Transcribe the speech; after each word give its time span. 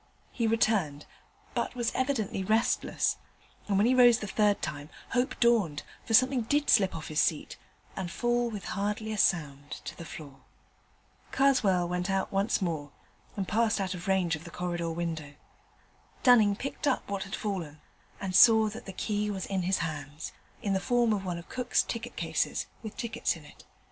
He 0.31 0.47
returned, 0.47 1.05
but 1.53 1.75
was 1.75 1.91
evidently 1.93 2.43
restless: 2.43 3.17
and, 3.67 3.77
when 3.77 3.85
he 3.85 3.93
rose 3.93 4.17
the 4.17 4.25
third 4.25 4.59
time, 4.59 4.89
hope 5.11 5.39
dawned, 5.39 5.83
for 6.05 6.15
something 6.15 6.41
did 6.41 6.71
slip 6.71 6.95
off 6.95 7.09
his 7.09 7.19
seat 7.21 7.55
and 7.95 8.09
fall 8.09 8.49
with 8.49 8.65
hardly 8.73 9.11
a 9.13 9.17
sound 9.19 9.69
to 9.85 9.95
the 9.95 10.03
floor. 10.03 10.37
Karswell 11.31 11.87
went 11.87 12.09
out 12.09 12.31
once 12.31 12.63
more, 12.63 12.89
and 13.37 13.47
passed 13.47 13.79
out 13.79 13.93
of 13.93 14.07
range 14.07 14.35
of 14.35 14.43
the 14.43 14.49
corridor 14.49 14.89
window. 14.89 15.35
Dunning 16.23 16.55
picked 16.55 16.87
up 16.87 17.07
what 17.07 17.21
had 17.21 17.35
fallen, 17.35 17.79
and 18.19 18.35
saw 18.35 18.69
that 18.69 18.87
the 18.87 18.93
key 18.93 19.29
was 19.29 19.45
in 19.45 19.61
his 19.61 19.77
hands 19.85 20.31
in 20.63 20.73
the 20.73 20.79
form 20.79 21.13
of 21.13 21.23
one 21.25 21.37
of 21.37 21.47
Cook's 21.47 21.83
ticket 21.83 22.15
cases, 22.15 22.65
with 22.81 22.97
tickets 22.97 23.35
in 23.35 23.45
it. 23.45 23.65